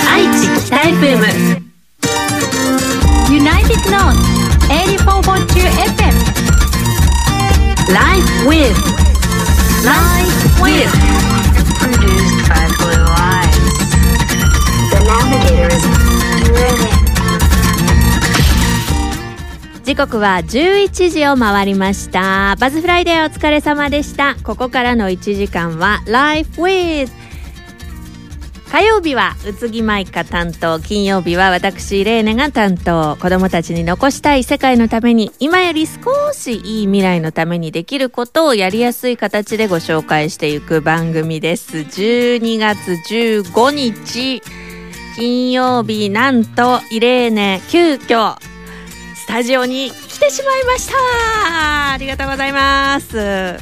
[0.08, 1.60] 愛知北 FM
[3.28, 4.16] United North
[4.70, 6.16] 84.2 FM
[7.92, 8.78] Life with
[9.84, 10.90] Life with
[11.80, 12.59] Produced by
[19.91, 22.55] 時刻は11時を回りました。
[22.61, 24.37] バズフライデーお疲れ様でした。
[24.41, 27.09] ここからの1時間は Life with
[28.71, 33.17] 火曜日は宇津木舞香担当金曜日は私レーネが担当。
[33.17, 41.79] 子供たちに残したい世界のために今より少しいい未来のためにできることをやりやすい形でご紹介していく番組です。
[41.79, 44.41] 12月15日
[45.17, 48.37] 金曜日なんとイレーネ急遽
[49.31, 51.93] タジオに来てしまいました。
[51.93, 53.57] ありがとうございます、え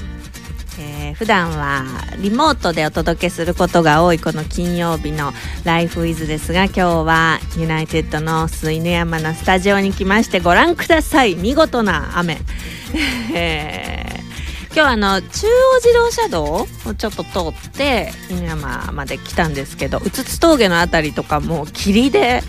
[1.14, 1.84] ー普段は
[2.20, 5.34] リモートでお届けすることが多いこの金曜日の
[5.66, 11.36] 「ライフイズですが今日はユナイテッドの犬山のスタジオに来ましてご覧ください。
[11.36, 12.40] 見事な雨、
[13.36, 14.20] えー
[14.68, 22.44] 今日はあの中央自動車道をちょっと通って犬山まで来たんですけどうつつ峠のあたりとかもう霧で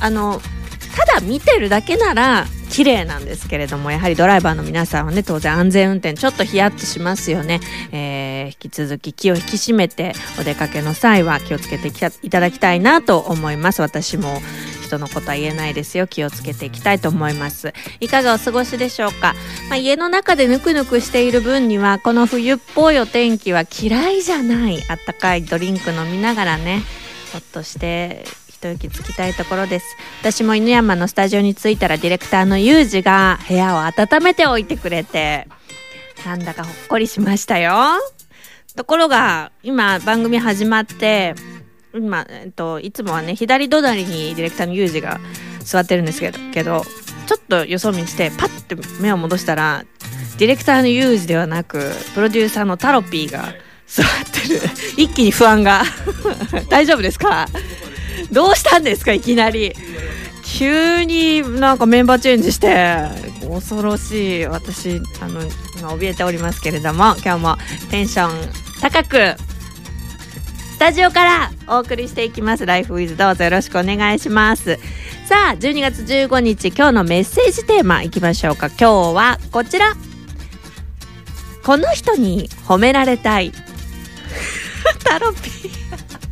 [0.00, 0.42] あの
[0.96, 7.60] ただ見てるだけなら綺麗なんですけれどもやはりドライバーの皆さんはね当然安全運転ちょっとヒヤッとしますよね、
[7.92, 13.82] えー引き続き気を引き締めてお出かけの際は気をつけていただきたいなと思います。
[13.82, 14.40] 私も
[14.84, 16.06] 人のことは言えないですよ。
[16.06, 17.72] 気をつけていきたいと思います。
[18.00, 19.34] いかがお過ごしでしょうか、
[19.68, 24.82] まあ、家の中でぬくぬくしている分にはこの冬っぽいお天気は嫌いじゃない。
[24.88, 26.82] あったかいドリンク飲みながらね
[27.32, 28.24] ほっとして
[28.56, 29.96] 一息つきたいところです。
[30.22, 35.46] 私も犬山のスタジオに着いたらディレクターのユージが部屋を温めておいてくれて
[36.24, 37.74] なんだかほっこりしましたよ。
[38.74, 41.34] ところが今番組始まって
[41.94, 45.20] 今、えっと、いつもはね左隣にディレクターのユージが
[45.60, 46.82] 座ってるんですけどけど
[47.26, 49.84] ちょっとよそ見してパッて目を戻したら
[50.38, 53.54] ディレクターのユージではなくプロデューサーのタロピーが
[53.86, 54.60] 座ってる。
[54.96, 55.84] 一気に不安が。
[56.68, 57.46] 大丈夫ですか？
[58.32, 59.72] どうしたんですかいきなり。
[60.44, 63.26] 急になんかメンバーチェンジして。
[63.48, 64.46] 恐ろしい。
[64.46, 65.40] 私あの
[65.78, 67.56] 今怯えておりますけれども今日も
[67.90, 68.30] テンション
[68.80, 69.36] 高く
[70.76, 74.78] スタジオからお送りしていきます「ライフウィズどうぞよろしくお願いします。
[75.26, 78.66] さあ12月15日今日のメッセージテーマいきましょうか。
[78.68, 79.94] 今日はこちら。
[81.64, 83.52] この人に褒められたい。
[85.02, 85.85] タロピー。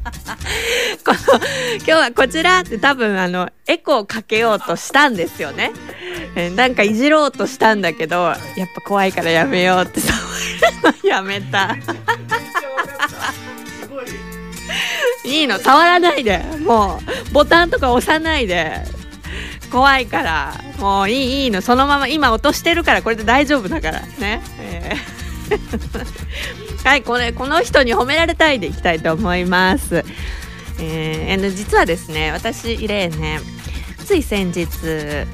[1.05, 1.41] この
[1.79, 5.73] 今日はこちらって多分あのエコーかけようとしたんですよね。
[6.37, 8.37] えーなんかいじろうとしたんだけどやっ
[8.75, 11.77] ぱ怖いからやめようってそういうのやめた。
[15.25, 16.43] いいの触らないで。
[16.61, 17.01] も
[17.31, 18.83] うボタンとか押さないで。
[19.73, 20.55] 怖いから。
[20.79, 21.63] もういいいいの。
[21.63, 24.43] そのまま今落としてるからこれで大丈夫だからね。
[24.61, 25.14] えー
[26.85, 30.05] はいこれこの人に褒められたいでいきたいと思います。
[30.81, 33.41] えー、実はですね私イレーネ
[34.05, 34.67] つい先日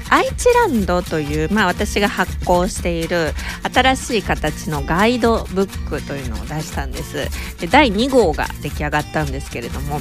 [0.09, 3.33] 愛知ランドという、まあ、私が発行している
[3.73, 7.27] 新しい形のガイドブックというのを出したんです
[7.59, 9.99] で第2号が出来上がったんですけれども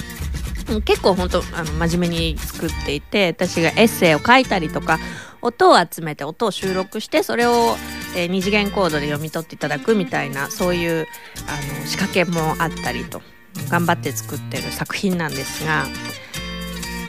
[0.85, 4.99] 結構本当あの真面目に作っていて私がエッセイを書いたりとか
[5.43, 7.77] 音を集めて音を収録してそれを、
[8.17, 11.07] えー二次元コードで読み取っていただくみたいなそういう
[11.49, 13.23] あの仕掛けもあったりと
[13.69, 15.87] 頑張って作ってる作品なんですが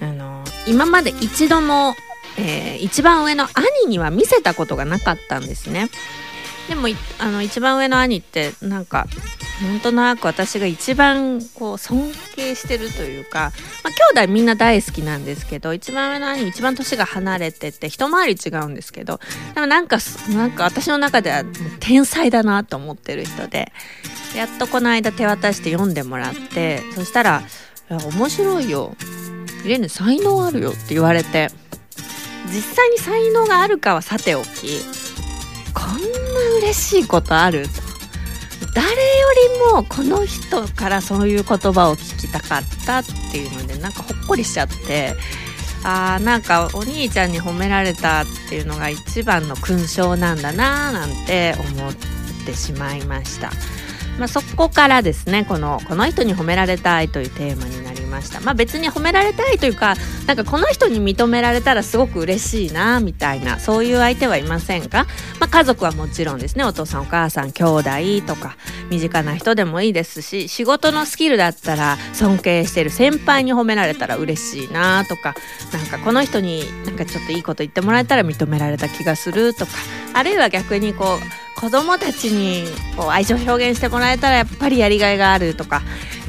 [0.02, 1.94] あの今まで一度も、
[2.38, 5.90] えー一番上の兄には見せたことがなかったんですね。
[6.71, 6.87] でも
[7.19, 9.05] あの一番上の兄ってなんか
[9.61, 13.51] なんとなく私が一番こう尊敬してるというか、
[13.83, 19.19] まあ、兄弟みんな大好きなんですけど一番上の兄一番年が離れてて一回り違うんですけど
[19.53, 19.97] でもなんか
[20.29, 21.44] なんか私の中では
[21.81, 23.74] 天才だなと思ってる人で
[24.33, 27.44] やっとこの間手渡して読んでもらってそしたら
[28.15, 28.95] 「面白いよ。
[29.65, 31.50] イレーネ才能あるよ」って言われて
[32.47, 35.00] 実際に才能があるかはさておき
[35.73, 36.00] こんな
[36.59, 37.68] 嬉しいことある？
[37.68, 37.69] と
[38.73, 38.94] 誰よ
[39.65, 45.15] りもこの人からそういう言葉を聞きたかったっていうのでなんかほっこりしちゃって。
[45.83, 51.94] あーなんかお兄ちゃんに褒められたっていうのが一番の勲章なんだなーなんて思っ
[52.45, 53.50] てしまいました。
[54.19, 58.41] まあ、そこからですねこの「この人に褒められたい」というテーマになりました。
[58.41, 59.95] まあ別に褒められたいというか
[60.27, 65.07] なんかこの人に認められたらすごく嬉しいなみたいなそういう相手はいませんか、
[65.51, 66.63] 家族はもちろんですね。
[66.63, 67.81] お父さんお母さん兄弟
[68.25, 68.56] とか
[68.89, 75.36] 身近な人でもいいですし仕事のスキルだったら尊敬してる先輩に褒められたら嬉しいなとか
[75.71, 79.71] なんかこの人になんかちょっといいこと言ってもらえたら認められた気がするとか
[80.13, 81.06] あるいは逆にこ
[81.57, 82.65] う子供たちに
[82.98, 85.81] こう愛情表現してもらえたらやっぱりやりがいがあるとか、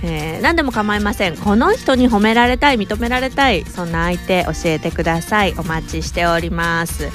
[0.02, 1.36] えー、何でも構いません。
[1.36, 5.54] この人に褒められたい認められたいそんな相手教えてください。
[5.56, 7.08] お待ちしております。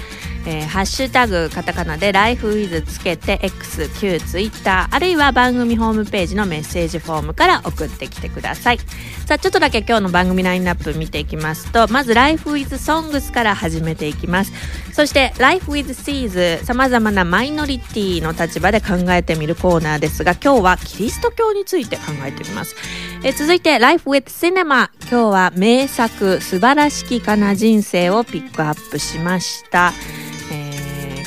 [0.49, 8.79] えー、ハッシュタグカタカナで LifeWith つけて X、Q、Twitter あるいは番組ホームページのメッセージフォームから送ってきてください。
[9.25, 14.53] さあちょっとだけ今日の番組ラインナップ見ていきますとまず LifeWith Songs から始めていきます。
[14.93, 22.73] そして LifeWith Seas さまざまなマイノリティの立場で考えてみるコーナーですが今日はキリスト教について考えてみます。
[23.21, 29.91] え続いて Life with Cinema 今日は名作素晴らしきかな人生をピックアップしました。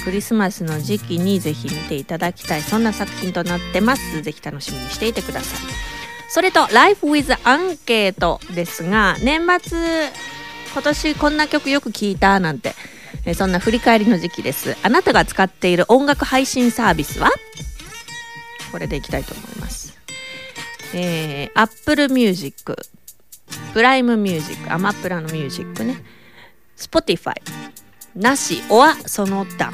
[0.04, 4.22] クリスマスの時期にぜひ見ていただきたいそんな作品となってます。
[4.22, 5.60] ぜひ楽しみにしていてください。
[6.28, 10.10] それと Life with アンケートですが年末
[10.72, 12.74] 今年こんな曲よく聴いたなんて
[13.24, 14.76] えそんな振り返りの時期です。
[14.82, 17.30] あなたが使っている音楽配信サービスは？
[18.70, 19.98] これでいきたいと思います。
[20.94, 22.76] えー、Apple Music
[23.74, 26.02] プライムミュージックアマプラのミュージックね。
[26.76, 27.34] Spotify
[28.14, 29.72] なしおはその他。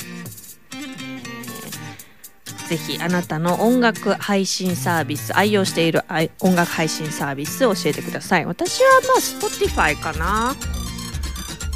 [2.69, 6.03] ぜひあなたの音楽配信サービス愛用している
[6.41, 8.45] 音楽配信サービス教えてください。
[8.45, 10.55] 私はまあ Spotify かな。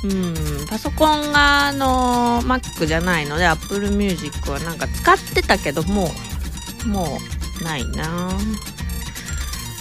[0.03, 6.11] うんパソコンがあの Mac じゃないので Apple Music はなんか使ってたけども
[6.87, 7.19] うも
[7.61, 8.31] うないな。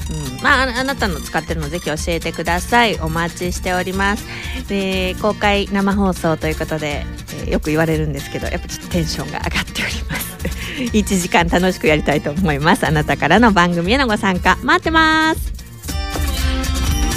[0.10, 3.00] うん、まああなたの使ってるのぜひ教えてください。
[3.00, 4.26] お待ちしております。
[4.68, 7.06] で公開生放送ということで、
[7.44, 10.30] えー、よく言われるんですけどやっぱちょっとテンションが上がっております。
[10.94, 12.88] 1時間楽しくやりたいと思います。
[12.88, 15.54] あなたからの番組へのご参加待ってます。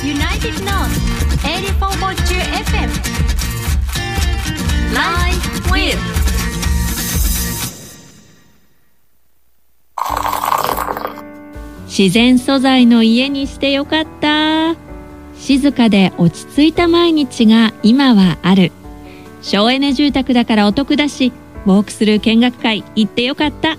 [0.02, 1.12] United North
[1.42, 2.16] 84.2
[2.64, 2.90] FM
[4.92, 6.21] Live with
[11.94, 14.74] 自然素材の家にしてよかった。
[15.36, 18.72] 静かで落ち着いた毎日が今はある。
[19.42, 21.34] 省エネ住宅だからお得だし
[21.66, 23.76] ウォークスルー見学会行ってよかった。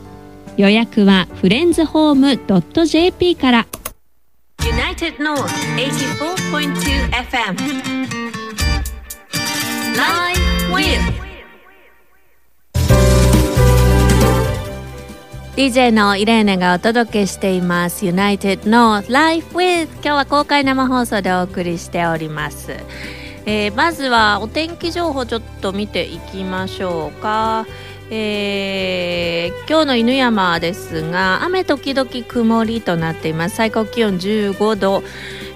[0.58, 3.68] 予約はフレンズホーム .jp から。
[4.60, 7.58] United North 84.2 FM
[9.98, 11.33] Live with
[15.56, 18.08] DJ のイレーネがお届けしています。
[18.08, 22.72] United North Life with 今日は公開生放送でお送りしております。
[23.46, 27.68] えー、まずはお天気情報ちょっと見ていきましょうか。
[28.10, 33.56] えー、今日の犬山ですが雨時々曇りとなっています。
[33.56, 35.04] 最高気温15度、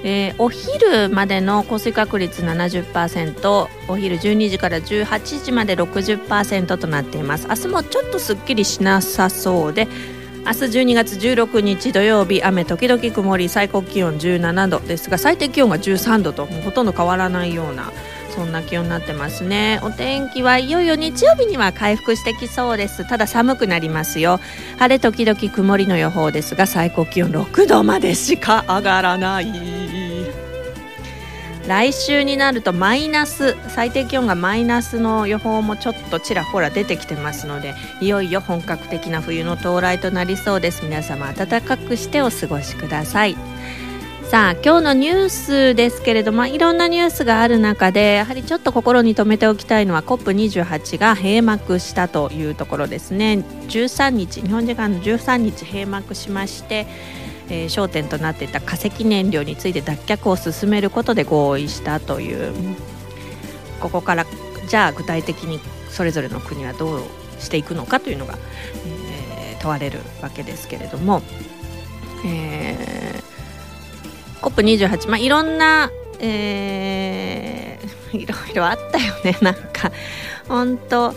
[0.03, 7.47] えー、お昼までの降水確率70%お昼12時から18時まで60%となっています。
[7.47, 9.88] 明日もちょっとすっきりしなさそうで
[10.47, 17.91] 明日12月16日土曜日雨時々曇り最高気温17度ですが最低気温が13度とほとんど変わらないような
[18.37, 19.79] そんな気温になってますね。
[19.81, 23.03] お天気はいよいよ日曜日には回復してきそうです。
[23.09, 24.39] ただ寒くなりますよ。
[24.77, 29.47] 晴れ時々曇りの予報ですが最高気温6度までしか上がらない。
[31.67, 40.85] 来週になるとマイナス最低気温がマイナスの予報もちょっとちらほら出てきてますのでいよいよ本格的な冬の到来となりそうです。
[40.85, 43.35] 皆様暖かくしてお過ごしください。
[44.29, 53.45] さあ今日のニュースですけれどもいろんなニュースがある中でやはりちょっと心に留めておきたいのは COP28 が閉幕したというところですね。
[53.69, 56.87] 13日日本時間の13日閉幕しまして
[57.49, 62.53] えー、焦点となっていた化石燃料について脱却を進めることで合意したという。
[63.79, 64.25] ここから
[64.67, 67.01] じゃあ具体的にそれぞれの国はどう
[67.39, 68.37] していくのかというのが、
[69.45, 71.21] えー、問われるわけですけれども、
[72.25, 73.26] えー、
[74.41, 79.91] COP28、まあ、いろんな、えー、 いろいろあったよね なんか
[80.47, 81.13] 本当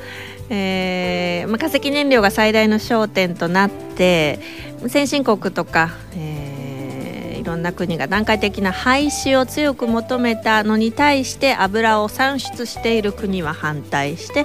[0.52, 4.40] えーまあ、化石燃料が最大の焦点となって
[4.88, 14.44] 先進国とか、えー、いろんな国が段階的な廃止を強く求めたのに対して油を産出している国は反対して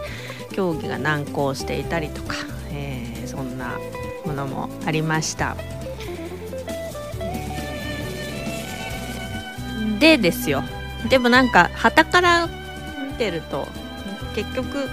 [0.52, 2.36] 協議が難航していたりとか、
[2.72, 3.80] えー、そんな
[4.26, 5.58] ものもありました。
[10.00, 10.64] でですよ。
[11.10, 13.68] でもなんか旗から見てると
[14.36, 14.90] 結局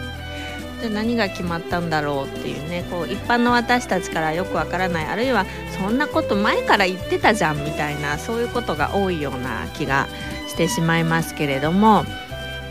[0.82, 5.47] で何が決まったんだろうっていうねこう一般の私たちからよくわからないあるいは
[5.78, 10.09] そんなこと前から言ってたじゃんみたいなそういうことが多いような気が
[10.49, 12.04] してしまいますけれども、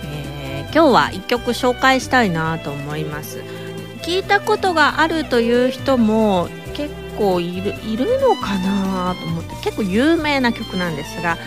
[0.03, 3.41] えー、今日は1曲紹介したいなと思います。
[4.03, 11.37] 聞いたことがあるという人も結構いるいるのかなと思って結構有名な曲なんですが、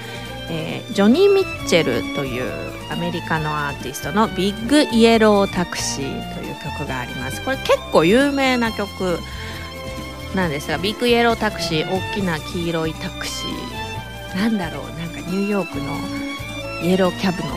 [0.50, 2.50] えー、ジョニー・ミッチェルという
[2.90, 7.42] アメリカのアーティストの「Big Yellow Taxi」という曲があります。
[7.42, 9.18] これ結構有名な曲
[10.34, 14.36] なんですが Big Yellow Taxi 大きな黄色いタクシー。
[14.36, 14.98] なんだろう。
[14.98, 15.84] なんかニューヨークの
[16.82, 17.56] イエローキャブの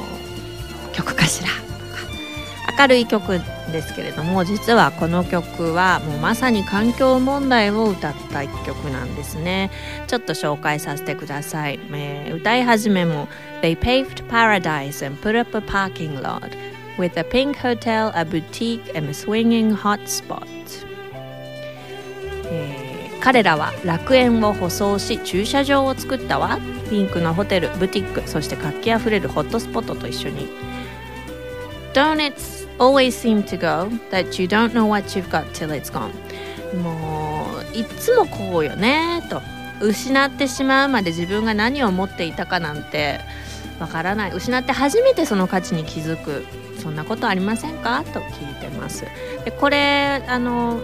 [0.94, 1.50] 曲かしら。
[2.77, 3.39] 明るい曲
[3.72, 9.72] ですけれども実はこの曲はもうまさに環境問題を歌った一曲なんですね。
[10.07, 13.27] ちょっと紹介させてください、えー、歌い始めも
[13.62, 16.55] They paved paradise and put up a parking lot
[16.98, 20.46] with a pink hotel, a boutique and a swinging hotspot、
[22.46, 26.60] えー、彼らは楽園を舗装し駐車場を作ったわ。
[26.89, 30.48] ピンクのホテルブティックそして活気あふれるホットスポットと一緒に。
[31.93, 36.12] Don't it always seem to go that you don't know what you've got till it's gone.
[36.81, 39.41] もういつもこうよねと。
[39.79, 43.19] 失ってしまうまで自分が何を持っていたかなんて
[43.79, 44.31] わからない。
[44.31, 46.46] 失って初めてその価値に気づく。
[46.81, 48.03] そんなことありませんか？
[48.13, 49.05] と聞いてます。
[49.43, 50.79] でこれあの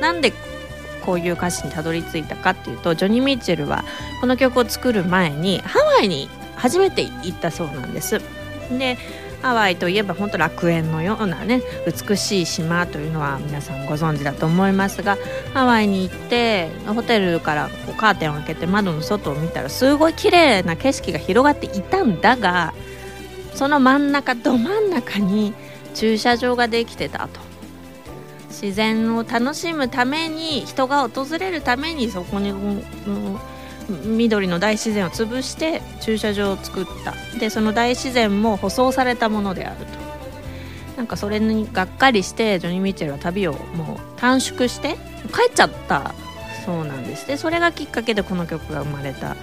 [0.00, 0.32] なんで
[1.04, 3.84] こういう歌詞にたどり着いたかっていうとジョニー・ミッチェルは
[4.20, 8.20] この曲を作る前にハワイに初めて行ったそうなんです。
[8.70, 8.96] で
[9.42, 15.18] ハワイといえば本当楽園のようなね美しい島というのは皆さんご存知だと思いますが
[15.52, 22.72] ハワイに行ってホテルからこうカーテンを開けて窓の外を見たらすごい綺麗な景色が広がっていたんだが
[23.54, 25.52] その真ん中ど真ん中に
[25.94, 27.52] 駐車場ができてたと。
[28.62, 33.38] 自然を楽しむために人が訪れるためにそこに、うん
[33.88, 37.14] 緑の大自然を潰して駐車場を作った。
[37.38, 40.02] でその大自然も舗装されたものであると。
[40.96, 44.96] なんかそれにがっかりしてジョニー・ミッチェルは旅をもう短縮して
[45.34, 46.14] 帰っちゃった
[46.64, 47.26] そうなんです。
[47.26, 49.36] でそれがきっかけでこの曲が生まれた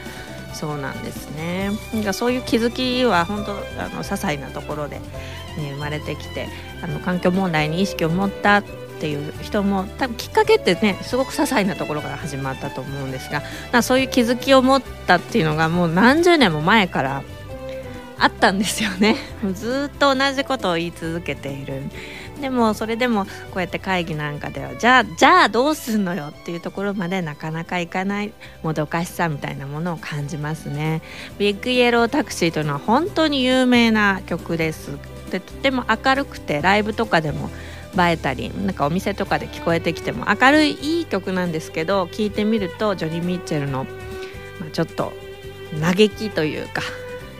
[0.53, 1.71] そうなんですね。
[1.93, 6.47] なんかそういう気づきは本当あの些細なところで、ね、生まれてきて
[6.81, 8.63] あの環境問題に意識を持った
[8.99, 13.29] っていう人も多分きっかけってねすごく些細なところから始まったと思うんです
[13.71, 17.23] がそういう気づきを持ったっていうのがもう何十年も前から
[18.19, 19.15] あったんですよね。
[19.55, 21.83] ずっと同じことを言い続けている。
[22.41, 28.31] でもそれでもこうやって会議なんかではじゃあじゃあどうすんのよっていうところまでなかなかいかない
[28.63, 31.01] もどかしさみたいなものを感じますね。
[31.37, 34.97] ビッグイエロータクシーというのは本当に有名な曲です。
[35.29, 37.49] でとても明るくてライブとかでも
[37.97, 43.85] 映えたりなんかお店とかで聞こえてきても明るいいい曲なんですけど聞いてみるとジョニー・ミッチェルの、
[44.59, 45.13] まあ、ちょっと
[45.81, 46.81] 嘆きというか、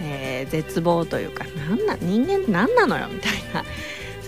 [0.02, 3.64] えー、絶望というかなんな人間って何なのよみたいな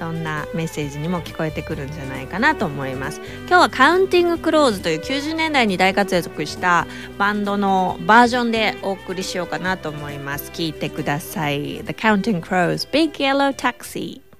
[0.02, 3.22] そんなメッセージにも聞こえてくるんじゃないかなと思います。
[3.48, 6.88] 今日はカウンティングクローズという90年代に大活躍した
[7.20, 10.52] バンドのバージョンでお送りしようかなと思います。
[10.54, 11.84] 聞いてください。
[11.84, 14.31] The Counting Crows Big Yellow Taxi